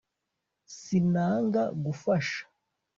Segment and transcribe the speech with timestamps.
[0.77, 2.41] sinanga gufasha